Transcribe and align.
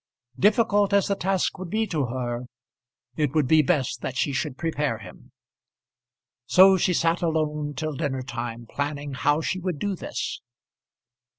Difficult 0.39 0.93
as 0.93 1.09
the 1.09 1.15
task 1.15 1.59
would 1.59 1.69
be 1.69 1.85
to 1.85 2.05
her, 2.07 2.45
it 3.17 3.35
would 3.35 3.47
be 3.47 3.61
best 3.61 4.01
that 4.01 4.17
she 4.17 4.33
should 4.33 4.57
prepare 4.57 4.97
him. 4.97 5.31
So 6.47 6.75
she 6.75 6.91
sat 6.95 7.21
alone 7.21 7.75
till 7.75 7.93
dinner 7.93 8.23
time 8.23 8.65
planning 8.67 9.13
how 9.13 9.41
she 9.41 9.59
would 9.59 9.77
do 9.77 9.95
this. 9.95 10.41